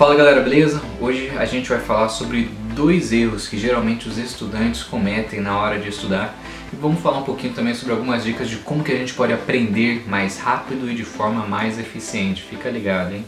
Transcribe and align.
Fala 0.00 0.14
galera, 0.14 0.40
beleza? 0.40 0.80
Hoje 0.98 1.30
a 1.36 1.44
gente 1.44 1.68
vai 1.68 1.78
falar 1.78 2.08
sobre 2.08 2.48
dois 2.74 3.12
erros 3.12 3.46
que 3.46 3.58
geralmente 3.58 4.08
os 4.08 4.16
estudantes 4.16 4.82
cometem 4.82 5.42
na 5.42 5.58
hora 5.58 5.78
de 5.78 5.90
estudar 5.90 6.34
e 6.72 6.76
vamos 6.76 7.02
falar 7.02 7.18
um 7.18 7.22
pouquinho 7.22 7.52
também 7.52 7.74
sobre 7.74 7.92
algumas 7.92 8.24
dicas 8.24 8.48
de 8.48 8.56
como 8.56 8.82
que 8.82 8.92
a 8.92 8.96
gente 8.96 9.12
pode 9.12 9.30
aprender 9.30 10.08
mais 10.08 10.38
rápido 10.38 10.90
e 10.90 10.94
de 10.94 11.04
forma 11.04 11.46
mais 11.46 11.78
eficiente. 11.78 12.42
Fica 12.42 12.70
ligado, 12.70 13.12
hein? 13.12 13.26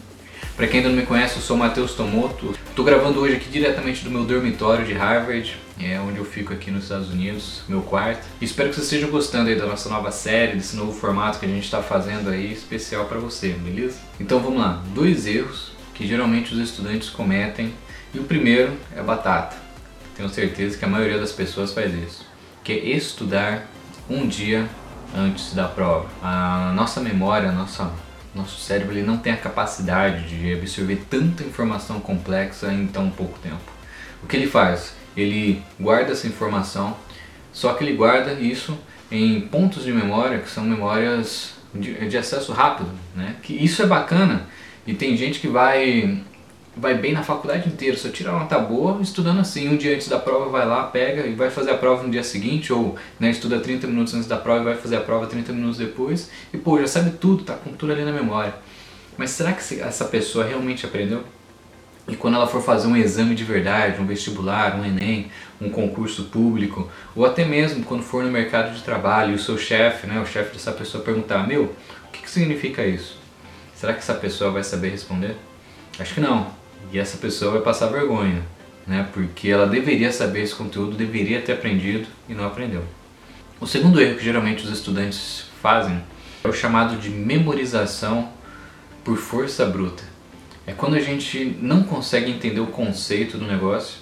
Para 0.56 0.66
quem 0.66 0.78
ainda 0.78 0.88
não 0.88 0.96
me 0.96 1.04
conhece, 1.04 1.36
eu 1.36 1.42
sou 1.42 1.58
Matheus 1.58 1.92
Tomoto. 1.92 2.54
Estou 2.70 2.86
gravando 2.86 3.20
hoje 3.20 3.34
aqui 3.34 3.50
diretamente 3.50 4.02
do 4.02 4.10
meu 4.10 4.24
dormitório 4.24 4.86
de 4.86 4.94
Harvard, 4.94 5.54
é 5.78 6.00
onde 6.00 6.16
eu 6.16 6.24
fico 6.24 6.54
aqui 6.54 6.70
nos 6.70 6.84
Estados 6.84 7.10
Unidos, 7.10 7.64
meu 7.68 7.82
quarto. 7.82 8.26
E 8.40 8.46
espero 8.46 8.70
que 8.70 8.76
vocês 8.76 8.86
estejam 8.86 9.10
gostando 9.10 9.50
aí 9.50 9.56
da 9.56 9.66
nossa 9.66 9.90
nova 9.90 10.10
série, 10.10 10.56
desse 10.56 10.74
novo 10.74 10.98
formato 10.98 11.38
que 11.38 11.44
a 11.44 11.50
gente 11.50 11.64
está 11.64 11.82
fazendo 11.82 12.30
aí 12.30 12.50
especial 12.50 13.04
para 13.04 13.18
você, 13.18 13.50
beleza? 13.50 13.98
Então 14.18 14.40
vamos 14.40 14.58
lá, 14.58 14.82
dois 14.94 15.26
erros 15.26 15.81
que 15.94 16.06
geralmente 16.06 16.54
os 16.54 16.60
estudantes 16.60 17.08
cometem. 17.08 17.72
E 18.14 18.18
o 18.18 18.24
primeiro 18.24 18.76
é 18.94 19.02
batata. 19.02 19.56
Tenho 20.16 20.28
certeza 20.28 20.76
que 20.76 20.84
a 20.84 20.88
maioria 20.88 21.18
das 21.18 21.32
pessoas 21.32 21.72
faz 21.72 21.94
isso, 21.94 22.26
que 22.62 22.72
é 22.72 22.76
estudar 22.76 23.66
um 24.08 24.26
dia 24.26 24.68
antes 25.16 25.54
da 25.54 25.66
prova. 25.66 26.08
A 26.22 26.72
nossa 26.74 27.00
memória, 27.00 27.48
a 27.48 27.52
nossa, 27.52 27.90
nosso 28.34 28.60
cérebro 28.60 28.92
ele 28.92 29.06
não 29.06 29.16
tem 29.16 29.32
a 29.32 29.36
capacidade 29.36 30.28
de 30.28 30.52
absorver 30.52 31.04
tanta 31.08 31.42
informação 31.42 32.00
complexa 32.00 32.72
em 32.72 32.86
tão 32.86 33.10
pouco 33.10 33.38
tempo. 33.38 33.60
O 34.22 34.26
que 34.26 34.36
ele 34.36 34.46
faz? 34.46 34.94
Ele 35.16 35.62
guarda 35.80 36.12
essa 36.12 36.26
informação, 36.26 36.96
só 37.52 37.72
que 37.74 37.84
ele 37.84 37.94
guarda 37.94 38.34
isso 38.34 38.78
em 39.10 39.40
pontos 39.40 39.84
de 39.84 39.92
memória 39.92 40.38
que 40.38 40.50
são 40.50 40.64
memórias 40.64 41.54
de, 41.74 42.08
de 42.08 42.18
acesso 42.18 42.52
rápido, 42.52 42.90
né? 43.14 43.36
Que 43.42 43.52
isso 43.52 43.82
é 43.82 43.86
bacana 43.86 44.46
e 44.86 44.94
tem 44.94 45.16
gente 45.16 45.40
que 45.40 45.48
vai 45.48 46.22
vai 46.76 46.94
bem 46.94 47.12
na 47.12 47.22
faculdade 47.22 47.68
inteira, 47.68 47.96
só 47.96 48.08
tira 48.08 48.30
uma 48.30 48.40
nota 48.40 48.58
boa 48.58 49.00
estudando 49.02 49.40
assim. 49.40 49.68
Um 49.68 49.76
dia 49.76 49.94
antes 49.94 50.08
da 50.08 50.18
prova 50.18 50.48
vai 50.48 50.66
lá, 50.66 50.84
pega 50.84 51.26
e 51.26 51.34
vai 51.34 51.50
fazer 51.50 51.70
a 51.70 51.76
prova 51.76 52.02
no 52.02 52.10
dia 52.10 52.24
seguinte, 52.24 52.72
ou 52.72 52.96
né, 53.20 53.30
estuda 53.30 53.60
30 53.60 53.86
minutos 53.86 54.14
antes 54.14 54.26
da 54.26 54.36
prova 54.36 54.60
e 54.60 54.64
vai 54.64 54.76
fazer 54.76 54.96
a 54.96 55.00
prova 55.00 55.26
30 55.26 55.52
minutos 55.52 55.76
depois. 55.78 56.30
E 56.52 56.56
pô, 56.56 56.80
já 56.80 56.86
sabe 56.86 57.10
tudo, 57.10 57.44
tá 57.44 57.54
com 57.54 57.72
tudo 57.72 57.92
ali 57.92 58.04
na 58.04 58.12
memória. 58.12 58.54
Mas 59.16 59.30
será 59.30 59.52
que 59.52 59.80
essa 59.80 60.06
pessoa 60.06 60.44
realmente 60.44 60.86
aprendeu? 60.86 61.22
E 62.08 62.16
quando 62.16 62.34
ela 62.34 62.48
for 62.48 62.60
fazer 62.60 62.88
um 62.88 62.96
exame 62.96 63.34
de 63.34 63.44
verdade, 63.44 64.00
um 64.00 64.06
vestibular, 64.06 64.74
um 64.74 64.84
Enem, 64.84 65.30
um 65.60 65.70
concurso 65.70 66.24
público, 66.24 66.90
ou 67.14 67.24
até 67.24 67.44
mesmo 67.44 67.84
quando 67.84 68.02
for 68.02 68.24
no 68.24 68.30
mercado 68.30 68.74
de 68.74 68.82
trabalho 68.82 69.32
e 69.32 69.34
o 69.34 69.38
seu 69.38 69.56
chefe, 69.56 70.06
né, 70.08 70.20
o 70.20 70.26
chefe 70.26 70.54
dessa 70.54 70.72
pessoa 70.72 71.04
perguntar: 71.04 71.46
Meu, 71.46 71.64
o 71.64 72.10
que, 72.10 72.22
que 72.22 72.30
significa 72.30 72.84
isso? 72.84 73.21
Será 73.82 73.94
que 73.94 73.98
essa 73.98 74.14
pessoa 74.14 74.52
vai 74.52 74.62
saber 74.62 74.90
responder? 74.90 75.34
Acho 75.98 76.14
que 76.14 76.20
não. 76.20 76.46
E 76.92 77.00
essa 77.00 77.18
pessoa 77.18 77.50
vai 77.50 77.62
passar 77.62 77.88
vergonha, 77.88 78.40
né? 78.86 79.08
Porque 79.12 79.48
ela 79.48 79.66
deveria 79.66 80.12
saber 80.12 80.42
esse 80.42 80.54
conteúdo, 80.54 80.96
deveria 80.96 81.42
ter 81.42 81.54
aprendido 81.54 82.06
e 82.28 82.32
não 82.32 82.46
aprendeu. 82.46 82.84
O 83.60 83.66
segundo 83.66 84.00
erro 84.00 84.18
que 84.18 84.24
geralmente 84.24 84.64
os 84.64 84.70
estudantes 84.70 85.46
fazem 85.60 86.00
é 86.44 86.48
o 86.48 86.52
chamado 86.52 86.96
de 86.96 87.10
memorização 87.10 88.28
por 89.02 89.16
força 89.16 89.66
bruta. 89.66 90.04
É 90.64 90.72
quando 90.72 90.94
a 90.94 91.00
gente 91.00 91.56
não 91.60 91.82
consegue 91.82 92.30
entender 92.30 92.60
o 92.60 92.68
conceito 92.68 93.36
do 93.36 93.48
negócio 93.48 93.96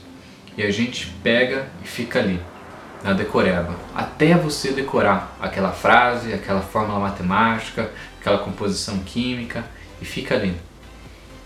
e 0.59 0.63
a 0.63 0.71
gente 0.71 1.07
pega 1.23 1.71
e 1.83 1.89
fica 1.89 2.19
ali, 2.19 2.39
na 3.03 3.13
decoreba, 3.13 3.75
até 3.95 4.35
você 4.35 4.73
decorar 4.73 5.37
aquela 5.41 5.73
frase, 5.73 6.33
aquela 6.33 6.61
fórmula 6.61 7.01
matemática, 7.01 7.91
aquela 8.21 8.39
composição 8.39 8.99
química 8.99 9.65
e 10.01 10.05
fica 10.05 10.35
ali. 10.35 10.55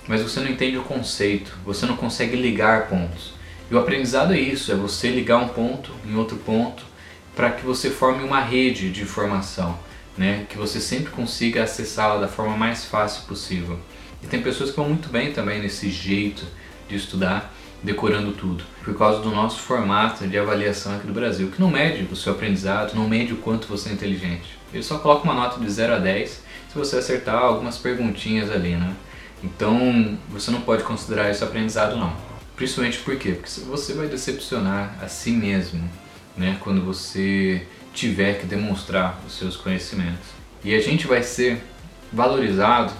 Mas 0.07 0.21
você 0.21 0.41
não 0.41 0.51
entende 0.51 0.77
o 0.77 0.83
conceito, 0.83 1.57
você 1.65 1.87
não 1.87 1.97
consegue 1.97 2.37
ligar 2.37 2.89
pontos. 2.89 3.33
E 3.71 3.75
o 3.75 3.79
aprendizado 3.79 4.35
é 4.35 4.39
isso, 4.39 4.71
é 4.71 4.75
você 4.75 5.09
ligar 5.09 5.39
um 5.39 5.49
ponto 5.49 5.93
em 6.07 6.15
outro 6.15 6.37
ponto 6.37 6.83
para 7.35 7.51
que 7.51 7.65
você 7.65 7.91
forme 7.91 8.23
uma 8.23 8.41
rede 8.41 8.91
de 8.91 9.03
informação, 9.03 9.79
né? 10.17 10.47
que 10.49 10.57
você 10.57 10.81
sempre 10.81 11.11
consiga 11.11 11.65
acessá-la 11.65 12.21
da 12.21 12.29
forma 12.29 12.57
mais 12.57 12.85
fácil 12.85 13.25
possível. 13.25 13.79
E 14.23 14.27
tem 14.27 14.43
pessoas 14.43 14.71
que 14.71 14.77
vão 14.77 14.89
muito 14.89 15.09
bem 15.09 15.33
também 15.33 15.61
nesse 15.61 15.91
jeito 15.91 16.45
de 16.89 16.97
estudar, 16.97 17.53
decorando 17.85 18.33
tudo, 18.33 18.65
por 18.83 18.97
causa 18.97 19.21
do 19.21 19.31
nosso 19.31 19.59
formato 19.61 20.27
de 20.27 20.39
avaliação 20.39 20.97
aqui 20.97 21.07
do 21.07 21.13
Brasil, 21.13 21.51
que 21.51 21.61
não 21.61 21.71
mede 21.71 22.09
o 22.11 22.17
seu 22.17 22.33
aprendizado, 22.33 22.95
não 22.95 23.07
mede 23.07 23.35
o 23.35 23.37
quanto 23.37 23.69
você 23.69 23.91
é 23.91 23.93
inteligente. 23.93 24.59
Ele 24.73 24.83
só 24.83 24.99
coloca 24.99 25.25
uma 25.25 25.35
nota 25.35 25.61
de 25.61 25.71
0 25.71 25.95
a 25.95 25.99
10 25.99 26.31
se 26.31 26.75
você 26.75 26.97
acertar 26.97 27.37
algumas 27.37 27.77
perguntinhas 27.77 28.51
ali, 28.51 28.75
né? 28.75 28.95
Então, 29.43 30.19
você 30.31 30.51
não 30.51 30.63
pode 30.63 30.83
considerar 30.83 31.31
isso 31.31 31.45
aprendizado 31.45 31.97
não. 31.97 32.17
Principalmente 32.57 32.99
por 33.01 33.17
quê? 33.17 33.33
Porque 33.33 33.61
você 33.61 33.93
vai 33.93 34.07
decepcionar 34.07 34.97
a 35.03 35.07
si 35.07 35.31
mesmo, 35.33 35.89
né? 36.37 36.57
Quando 36.61 36.83
você 36.83 37.67
tiver 37.93 38.41
que 38.41 38.47
demonstrar 38.47 39.21
os 39.27 39.37
seus 39.37 39.57
conhecimentos. 39.57 40.31
E 40.65 40.75
a 40.75 40.81
gente 40.81 41.07
vai 41.07 41.23
ser 41.23 41.63
valorizado 42.11 42.95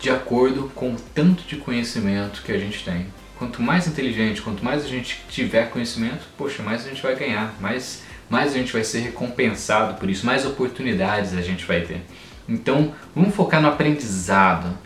de 0.00 0.08
acordo 0.08 0.70
com 0.74 0.94
o 0.94 0.96
tanto 1.14 1.42
de 1.42 1.56
conhecimento 1.56 2.42
que 2.42 2.50
a 2.50 2.58
gente 2.58 2.82
tem. 2.82 3.06
Quanto 3.38 3.60
mais 3.60 3.86
inteligente, 3.86 4.42
quanto 4.42 4.64
mais 4.64 4.84
a 4.84 4.88
gente 4.88 5.22
tiver 5.28 5.70
conhecimento, 5.70 6.24
poxa, 6.38 6.62
mais 6.62 6.86
a 6.86 6.88
gente 6.88 7.02
vai 7.02 7.16
ganhar, 7.16 7.54
mais, 7.60 8.02
mais 8.30 8.54
a 8.54 8.58
gente 8.58 8.72
vai 8.72 8.84
ser 8.84 9.00
recompensado 9.00 9.94
por 9.94 10.08
isso, 10.08 10.24
mais 10.24 10.46
oportunidades 10.46 11.34
a 11.34 11.42
gente 11.42 11.64
vai 11.64 11.80
ter. 11.80 12.02
Então, 12.48 12.94
vamos 13.14 13.34
focar 13.34 13.60
no 13.60 13.68
aprendizado, 13.68 14.78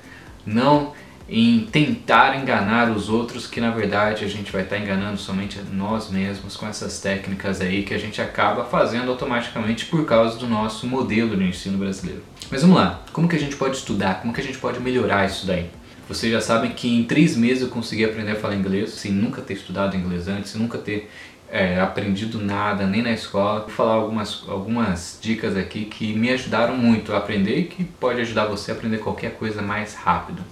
não 0.46 0.94
em 1.28 1.66
tentar 1.70 2.40
enganar 2.40 2.90
os 2.90 3.10
outros, 3.10 3.46
que 3.46 3.60
na 3.60 3.70
verdade 3.70 4.24
a 4.24 4.28
gente 4.28 4.50
vai 4.50 4.62
estar 4.62 4.78
enganando 4.78 5.18
somente 5.18 5.60
nós 5.70 6.10
mesmos 6.10 6.56
com 6.56 6.66
essas 6.66 7.00
técnicas 7.00 7.60
aí 7.60 7.82
que 7.82 7.92
a 7.92 7.98
gente 7.98 8.20
acaba 8.22 8.64
fazendo 8.64 9.10
automaticamente 9.10 9.84
por 9.86 10.06
causa 10.06 10.38
do 10.38 10.46
nosso 10.46 10.86
modelo 10.86 11.36
de 11.36 11.44
ensino 11.44 11.76
brasileiro. 11.76 12.22
Mas 12.50 12.62
vamos 12.62 12.78
lá, 12.78 13.02
como 13.12 13.28
que 13.28 13.36
a 13.36 13.38
gente 13.38 13.56
pode 13.56 13.76
estudar? 13.76 14.22
Como 14.22 14.32
que 14.32 14.40
a 14.40 14.44
gente 14.44 14.56
pode 14.56 14.80
melhorar 14.80 15.26
isso 15.26 15.46
daí? 15.46 15.68
Vocês 16.08 16.32
já 16.32 16.40
sabem 16.40 16.70
que 16.70 16.88
em 16.88 17.04
três 17.04 17.36
meses 17.36 17.62
eu 17.62 17.68
consegui 17.68 18.02
aprender 18.02 18.32
a 18.32 18.36
falar 18.36 18.54
inglês, 18.54 18.92
sem 18.92 19.12
nunca 19.12 19.42
ter 19.42 19.52
estudado 19.52 19.94
inglês 19.94 20.26
antes, 20.26 20.52
sem 20.52 20.60
nunca 20.60 20.78
ter 20.78 21.10
é, 21.50 21.78
aprendido 21.78 22.40
nada, 22.40 22.86
nem 22.86 23.02
na 23.02 23.12
escola. 23.12 23.60
Vou 23.60 23.68
falar 23.68 23.92
algumas, 23.92 24.42
algumas 24.48 25.18
dicas 25.20 25.54
aqui 25.54 25.84
que 25.84 26.14
me 26.14 26.30
ajudaram 26.30 26.74
muito 26.74 27.12
a 27.12 27.18
aprender 27.18 27.58
e 27.58 27.64
que 27.64 27.84
pode 27.84 28.22
ajudar 28.22 28.46
você 28.46 28.70
a 28.70 28.74
aprender 28.74 28.98
qualquer 28.98 29.32
coisa 29.32 29.60
mais 29.60 29.94
rápido. 29.94 30.42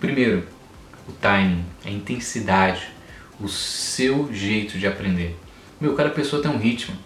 Primeiro, 0.00 0.46
o 1.06 1.12
timing, 1.12 1.62
a 1.84 1.90
intensidade, 1.90 2.88
o 3.38 3.48
seu 3.48 4.32
jeito 4.32 4.78
de 4.78 4.86
aprender. 4.86 5.36
Meu, 5.78 5.94
cada 5.94 6.08
pessoa 6.08 6.40
tem 6.40 6.50
um 6.50 6.58
ritmo. 6.58 6.96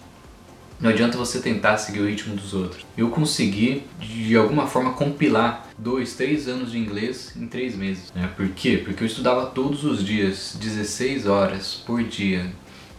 Não 0.80 0.90
adianta 0.90 1.16
você 1.16 1.40
tentar 1.40 1.78
seguir 1.78 2.00
o 2.00 2.06
ritmo 2.06 2.34
dos 2.34 2.52
outros. 2.52 2.84
Eu 2.96 3.08
consegui, 3.10 3.84
de 4.00 4.36
alguma 4.36 4.66
forma, 4.66 4.92
compilar 4.92 5.68
dois, 5.78 6.14
três 6.14 6.48
anos 6.48 6.72
de 6.72 6.78
inglês 6.78 7.32
em 7.36 7.46
três 7.46 7.76
meses. 7.76 8.12
Né? 8.14 8.28
Por 8.36 8.48
quê? 8.50 8.82
Porque 8.84 9.02
eu 9.02 9.06
estudava 9.06 9.46
todos 9.46 9.84
os 9.84 10.04
dias, 10.04 10.56
16 10.60 11.26
horas 11.26 11.82
por 11.86 12.02
dia. 12.02 12.46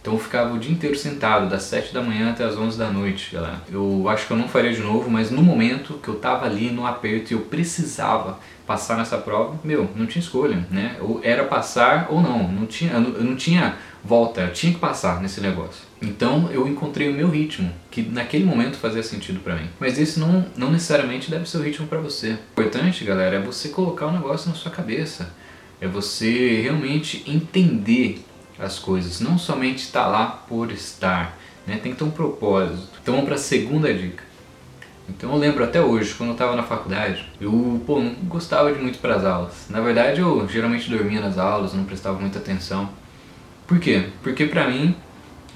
Então 0.06 0.14
eu 0.14 0.20
ficava 0.20 0.54
o 0.54 0.58
dia 0.60 0.70
inteiro 0.70 0.94
sentado, 0.94 1.50
das 1.50 1.64
7 1.64 1.92
da 1.92 2.00
manhã 2.00 2.30
até 2.30 2.44
as 2.44 2.56
11 2.56 2.78
da 2.78 2.88
noite, 2.88 3.34
galera. 3.34 3.60
Eu 3.68 4.08
acho 4.08 4.24
que 4.24 4.32
eu 4.32 4.36
não 4.36 4.46
faria 4.46 4.72
de 4.72 4.80
novo, 4.80 5.10
mas 5.10 5.32
no 5.32 5.42
momento 5.42 5.94
que 5.94 6.06
eu 6.06 6.14
tava 6.14 6.46
ali 6.46 6.70
no 6.70 6.86
aperto 6.86 7.32
e 7.32 7.34
eu 7.34 7.40
precisava 7.40 8.38
passar 8.64 8.96
nessa 8.98 9.18
prova, 9.18 9.58
meu, 9.64 9.90
não 9.96 10.06
tinha 10.06 10.22
escolha, 10.22 10.64
né? 10.70 10.94
Ou 11.00 11.20
era 11.24 11.42
passar 11.42 12.06
ou 12.08 12.22
não, 12.22 12.46
não 12.46 12.66
tinha, 12.66 12.92
eu 12.92 13.24
não 13.24 13.34
tinha 13.34 13.78
volta, 14.04 14.42
eu 14.42 14.52
tinha 14.52 14.72
que 14.72 14.78
passar 14.78 15.20
nesse 15.20 15.40
negócio. 15.40 15.82
Então 16.00 16.48
eu 16.52 16.68
encontrei 16.68 17.10
o 17.10 17.12
meu 17.12 17.28
ritmo, 17.28 17.72
que 17.90 18.00
naquele 18.00 18.44
momento 18.44 18.76
fazia 18.76 19.02
sentido 19.02 19.40
para 19.40 19.56
mim. 19.56 19.68
Mas 19.80 19.98
esse 19.98 20.20
não, 20.20 20.46
não 20.56 20.70
necessariamente 20.70 21.28
deve 21.28 21.50
ser 21.50 21.58
o 21.58 21.62
ritmo 21.62 21.88
para 21.88 21.98
você. 21.98 22.38
O 22.56 22.60
importante, 22.60 23.04
galera, 23.04 23.38
é 23.38 23.40
você 23.40 23.70
colocar 23.70 24.06
o 24.06 24.12
negócio 24.12 24.48
na 24.48 24.54
sua 24.54 24.70
cabeça. 24.70 25.34
É 25.80 25.88
você 25.88 26.60
realmente 26.62 27.24
entender 27.26 28.24
as 28.58 28.78
coisas, 28.78 29.20
não 29.20 29.38
somente 29.38 29.78
estar 29.78 30.06
lá 30.06 30.26
por 30.48 30.70
estar. 30.70 31.36
Né? 31.66 31.78
Tem 31.82 31.92
que 31.92 31.98
ter 31.98 32.04
um 32.04 32.10
propósito. 32.10 32.88
Então 33.02 33.14
vamos 33.14 33.26
para 33.26 33.36
a 33.36 33.38
segunda 33.38 33.92
dica. 33.92 34.24
Então 35.08 35.32
eu 35.32 35.38
lembro 35.38 35.62
até 35.62 35.80
hoje, 35.80 36.14
quando 36.14 36.30
eu 36.30 36.34
estava 36.34 36.56
na 36.56 36.62
faculdade, 36.62 37.28
eu 37.40 37.80
pô, 37.86 38.00
não 38.00 38.14
gostava 38.24 38.72
de 38.72 38.80
muito 38.80 38.98
para 38.98 39.16
as 39.16 39.24
aulas. 39.24 39.66
Na 39.70 39.80
verdade 39.80 40.20
eu 40.20 40.48
geralmente 40.48 40.90
dormia 40.90 41.20
nas 41.20 41.38
aulas, 41.38 41.74
não 41.74 41.84
prestava 41.84 42.18
muita 42.18 42.38
atenção. 42.38 42.88
Por 43.66 43.78
quê? 43.78 44.08
Porque 44.22 44.46
para 44.46 44.68
mim 44.68 44.96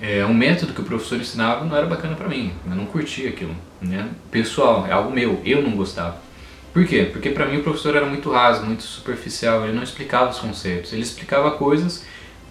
é, 0.00 0.24
um 0.24 0.32
método 0.32 0.72
que 0.72 0.80
o 0.80 0.84
professor 0.84 1.18
ensinava 1.18 1.64
não 1.64 1.76
era 1.76 1.86
bacana 1.86 2.14
para 2.14 2.28
mim, 2.28 2.52
eu 2.68 2.74
não 2.74 2.86
curtia 2.86 3.28
aquilo, 3.28 3.54
né? 3.80 4.08
Pessoal, 4.30 4.86
é 4.86 4.92
algo 4.92 5.12
meu, 5.12 5.40
eu 5.44 5.62
não 5.62 5.72
gostava. 5.72 6.16
Por 6.72 6.86
quê? 6.86 7.08
Porque 7.12 7.30
para 7.30 7.46
mim 7.46 7.58
o 7.58 7.62
professor 7.62 7.96
era 7.96 8.06
muito 8.06 8.30
raso, 8.30 8.64
muito 8.64 8.84
superficial, 8.84 9.64
ele 9.64 9.72
não 9.72 9.82
explicava 9.82 10.30
os 10.30 10.38
conceitos, 10.38 10.92
ele 10.92 11.02
explicava 11.02 11.50
coisas 11.52 12.04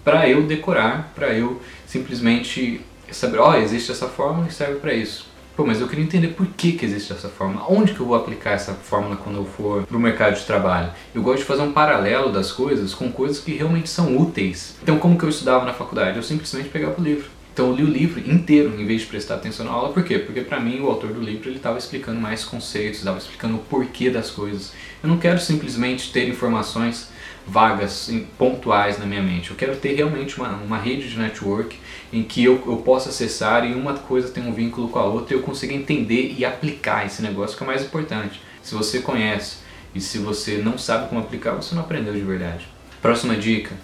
para 0.04 0.28
eu 0.28 0.44
decorar, 0.44 1.12
para 1.16 1.34
eu 1.34 1.62
simplesmente 1.86 2.81
saber, 3.12 3.40
ó, 3.40 3.51
oh, 3.51 3.56
existe 3.56 3.92
essa 3.92 4.07
fórmula 4.07 4.48
e 4.48 4.51
serve 4.51 4.75
para 4.75 4.94
isso. 4.94 5.28
Pô, 5.60 5.66
mas 5.66 5.81
eu 5.81 5.90
queria 5.90 6.06
entender 6.06 6.30
por 6.30 6.48
que, 6.48 6.72
que 6.72 6.86
existe 6.86 7.12
essa 7.12 7.28
fórmula, 7.28 7.66
onde 7.68 7.94
que 7.94 8.00
eu 8.00 8.06
vou 8.06 8.16
aplicar 8.16 8.51
essa 8.51 8.74
fórmula 8.74 9.18
quando 9.18 9.40
eu 9.40 9.46
for 9.46 9.86
pro 9.86 10.00
mercado 10.00 10.36
de 10.36 10.46
trabalho. 10.46 10.90
Eu 11.13 11.22
gosto 11.22 11.40
de 11.40 11.44
fazer 11.44 11.63
um 11.63 11.74
paralelo 11.74 12.31
das 12.31 12.50
coisas 12.50 12.94
com 12.94 13.12
coisas 13.12 13.40
que 13.40 13.51
realmente 13.54 13.90
são 13.90 14.16
úteis. 14.16 14.78
Então, 14.81 14.98
como 14.98 15.18
que 15.18 15.25
eu 15.25 15.30
estudava 15.30 15.66
na 15.66 15.74
faculdade? 15.74 16.16
Eu 16.16 16.24
simplesmente 16.24 16.69
pegava 16.69 16.96
o 16.98 17.04
livro. 17.04 17.30
Então 17.59 17.71
eu 17.71 17.75
li 17.75 17.83
o 17.83 17.88
livro 17.88 18.21
inteiro 18.21 18.79
em 18.79 18.85
vez 18.85 19.01
de 19.01 19.07
prestar 19.07 19.35
atenção 19.35 19.65
na 19.65 19.73
aula, 19.73 19.91
por 19.91 20.01
quê? 20.01 20.17
Porque 20.17 20.39
para 20.39 20.61
mim 20.61 20.79
o 20.79 20.88
autor 20.88 21.11
do 21.11 21.19
livro 21.19 21.50
ele 21.50 21.57
estava 21.57 21.77
explicando 21.77 22.17
mais 22.17 22.45
conceitos, 22.45 23.00
estava 23.00 23.17
explicando 23.17 23.57
o 23.57 23.59
porquê 23.59 24.09
das 24.09 24.31
coisas. 24.31 24.71
Eu 25.03 25.09
não 25.09 25.17
quero 25.17 25.41
simplesmente 25.41 26.09
ter 26.13 26.29
informações 26.29 27.09
vagas, 27.45 28.09
pontuais 28.38 28.97
na 28.97 29.06
minha 29.06 29.21
mente. 29.21 29.51
Eu 29.51 29.57
quero 29.57 29.75
ter 29.75 29.94
realmente 29.94 30.38
uma, 30.38 30.53
uma 30.53 30.77
rede 30.77 31.09
de 31.09 31.19
network 31.19 31.77
em 32.13 32.23
que 32.23 32.45
eu, 32.45 32.63
eu 32.65 32.77
possa 32.77 33.09
acessar 33.09 33.69
e 33.69 33.73
uma 33.73 33.94
coisa 33.94 34.29
tem 34.29 34.47
um 34.47 34.53
vínculo 34.53 34.88
com 34.88 35.00
a 35.00 35.03
outra 35.03 35.35
e 35.35 35.38
eu 35.38 35.44
consiga 35.44 35.73
entender 35.73 36.33
e 36.38 36.45
aplicar 36.45 37.05
esse 37.05 37.21
negócio 37.21 37.57
que 37.57 37.63
é 37.65 37.67
mais 37.67 37.83
importante. 37.83 38.39
Se 38.63 38.73
você 38.73 39.01
conhece 39.01 39.57
e 39.94 40.00
se 40.00 40.17
você 40.17 40.59
não 40.59 40.77
sabe 40.77 41.09
como 41.09 41.19
aplicar, 41.19 41.55
você 41.55 41.75
não 41.75 41.81
aprendeu 41.81 42.13
de 42.13 42.21
verdade. 42.21 42.65
Próxima 43.01 43.35
dica: 43.35 43.75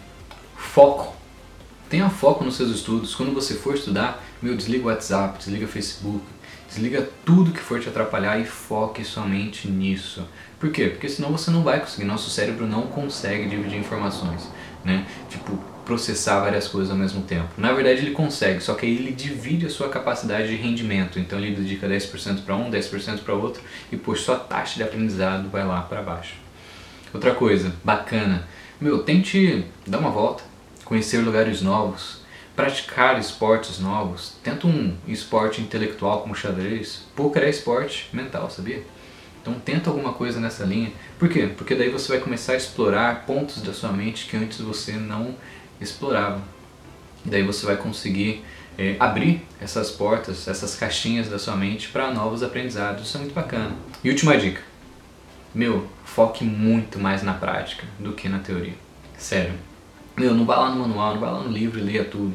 foco. 0.56 1.15
Tenha 1.90 2.10
foco 2.10 2.44
nos 2.44 2.56
seus 2.56 2.72
estudos. 2.72 3.14
Quando 3.14 3.34
você 3.34 3.54
for 3.54 3.76
estudar, 3.76 4.24
meu, 4.42 4.56
desliga 4.56 4.86
o 4.86 4.88
WhatsApp, 4.88 5.38
desliga 5.38 5.66
o 5.66 5.68
Facebook, 5.68 6.24
desliga 6.68 7.08
tudo 7.24 7.52
que 7.52 7.60
for 7.60 7.80
te 7.80 7.90
atrapalhar 7.90 8.40
e 8.40 8.46
foque 8.46 9.04
somente 9.04 9.68
nisso. 9.68 10.28
Por 10.60 10.72
quê? 10.72 10.88
Porque 10.88 11.08
senão 11.08 11.32
você 11.32 11.52
não 11.52 11.64
vai 11.64 11.80
conseguir, 11.80 12.06
nosso 12.06 12.30
cérebro 12.30 12.66
não 12.66 12.84
consegue 12.84 13.48
dividir 13.48 13.78
informações, 13.78 14.50
né? 14.84 15.06
Tipo, 15.30 15.58
processar 15.86 16.40
várias 16.40 16.68
coisas 16.68 16.90
ao 16.90 16.98
mesmo 16.98 17.22
tempo. 17.22 17.50
Na 17.58 17.72
verdade 17.72 18.00
ele 18.00 18.12
consegue, 18.12 18.62
só 18.62 18.74
que 18.74 18.86
aí 18.86 18.96
ele 18.96 19.12
divide 19.12 19.68
a 19.68 19.70
sua 19.70 19.88
capacidade 19.88 20.48
de 20.48 20.56
rendimento. 20.56 21.20
Então 21.20 21.40
ele 21.40 21.56
dedica 21.56 21.88
10% 21.88 22.44
para 22.44 22.56
um, 22.56 22.72
10% 22.72 23.20
para 23.20 23.36
outro 23.36 23.62
e 23.92 23.96
por 23.96 24.18
sua 24.18 24.36
taxa 24.36 24.76
de 24.76 24.84
aprendizado 24.84 25.50
vai 25.50 25.66
lá 25.66 25.82
para 25.82 26.02
baixo. 26.02 26.34
Outra 27.14 27.34
coisa 27.34 27.72
bacana, 27.84 28.48
meu, 28.82 29.04
tente 29.04 29.64
dar 29.88 30.00
uma 30.00 30.10
volta, 30.10 30.44
conhecer 30.86 31.18
lugares 31.18 31.62
novos, 31.62 32.22
praticar 32.56 33.20
esportes 33.20 33.80
novos. 33.80 34.34
Tenta 34.42 34.68
um 34.68 34.96
esporte 35.08 35.60
intelectual 35.60 36.22
como 36.22 36.36
xadrez. 36.36 37.04
Poker 37.16 37.44
é 37.44 37.50
esporte 37.50 38.08
mental, 38.14 38.50
sabia? 38.50 38.82
Então 39.42 39.56
tenta 39.56 39.90
alguma 39.90 40.14
coisa 40.14 40.40
nessa 40.40 40.64
linha. 40.64 40.92
Por 41.20 41.28
quê? 41.28 41.50
Porque 41.56 41.76
daí 41.76 41.90
você 41.90 42.08
vai 42.08 42.20
começar 42.20 42.54
a 42.54 42.56
explorar 42.56 43.26
pontos 43.26 43.62
da 43.62 43.74
sua 43.74 43.92
mente 43.92 44.26
que 44.26 44.38
antes 44.38 44.60
você 44.62 44.94
não 44.94 45.36
explorava. 45.82 46.42
E 47.26 47.30
daí 47.30 47.44
você 47.44 47.66
vai 47.66 47.76
conseguir 47.76 48.44
é, 48.78 48.96
abrir 49.00 49.46
essas 49.60 49.92
portas, 49.92 50.48
essas 50.48 50.76
caixinhas 50.76 51.30
da 51.30 51.38
sua 51.38 51.56
mente 51.56 51.90
para 51.90 52.12
novos 52.12 52.42
aprendizados. 52.42 53.08
Isso 53.08 53.18
é 53.18 53.20
muito 53.20 53.34
bacana. 53.34 53.76
E 54.04 54.10
última 54.10 54.38
dica. 54.38 54.62
Meu, 55.54 55.88
foque 56.04 56.44
muito 56.44 57.00
mais 57.00 57.24
na 57.24 57.34
prática 57.34 57.86
do 58.00 58.14
que 58.14 58.28
na 58.28 58.40
teoria. 58.40 58.74
Sério. 59.18 59.54
Meu, 60.18 60.34
não 60.34 60.46
vá 60.46 60.56
lá 60.56 60.70
no 60.70 60.80
manual, 60.80 61.16
não 61.16 61.20
vá 61.20 61.30
lá 61.30 61.44
no 61.44 61.52
livro 61.52 61.78
e 61.78 61.84
leia 61.84 62.06
tudo. 62.06 62.34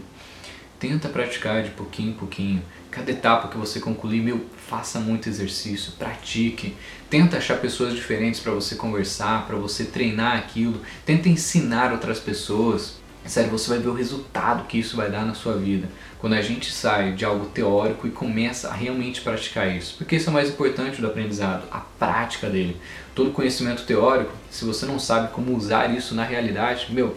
Tenta 0.79 1.09
praticar 1.09 1.63
de 1.63 1.71
pouquinho 1.71 2.11
em 2.11 2.15
pouquinho. 2.15 2.63
Cada 2.91 3.11
etapa 3.11 3.49
que 3.49 3.57
você 3.57 3.81
concluir, 3.81 4.21
meu, 4.21 4.45
faça 4.69 5.01
muito 5.01 5.31
exercício, 5.31 5.93
pratique. 5.93 6.77
Tenta 7.09 7.39
achar 7.39 7.59
pessoas 7.59 7.95
diferentes 7.95 8.39
para 8.39 8.53
você 8.53 8.75
conversar, 8.75 9.47
para 9.47 9.57
você 9.57 9.85
treinar 9.85 10.37
aquilo. 10.37 10.83
Tenta 11.07 11.31
ensinar 11.31 11.91
outras 11.91 12.19
pessoas. 12.19 13.01
Sério, 13.25 13.51
você 13.51 13.71
vai 13.71 13.79
ver 13.79 13.89
o 13.89 13.95
resultado 13.95 14.67
que 14.67 14.79
isso 14.79 14.97
vai 14.97 15.11
dar 15.11 15.25
na 15.25 15.35
sua 15.35 15.57
vida. 15.57 15.89
Quando 16.19 16.35
a 16.35 16.43
gente 16.43 16.71
sai 16.71 17.13
de 17.13 17.25
algo 17.25 17.47
teórico 17.47 18.07
e 18.07 18.11
começa 18.11 18.69
a 18.69 18.75
realmente 18.75 19.23
praticar 19.23 19.75
isso. 19.75 19.97
Porque 19.97 20.17
isso 20.17 20.29
é 20.29 20.31
o 20.31 20.35
mais 20.35 20.51
importante 20.51 21.01
do 21.01 21.07
aprendizado, 21.07 21.67
a 21.71 21.79
prática 21.79 22.51
dele. 22.51 22.77
Todo 23.15 23.31
conhecimento 23.31 23.85
teórico, 23.85 24.33
se 24.51 24.67
você 24.67 24.85
não 24.85 24.99
sabe 24.99 25.33
como 25.33 25.57
usar 25.57 25.95
isso 25.95 26.15
na 26.15 26.25
realidade, 26.25 26.93
meu, 26.93 27.17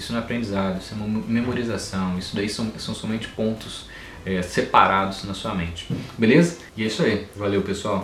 isso 0.00 0.12
não 0.12 0.20
é 0.20 0.22
aprendizado, 0.22 0.80
isso 0.80 0.94
é 0.94 0.96
memorização. 1.30 2.18
Isso 2.18 2.34
daí 2.34 2.48
são, 2.48 2.72
são 2.78 2.94
somente 2.94 3.28
pontos 3.28 3.86
é, 4.24 4.42
separados 4.42 5.24
na 5.24 5.34
sua 5.34 5.54
mente. 5.54 5.86
Beleza? 6.18 6.58
E 6.76 6.82
é 6.82 6.86
isso 6.86 7.02
aí. 7.02 7.28
Valeu, 7.36 7.62
pessoal. 7.62 7.98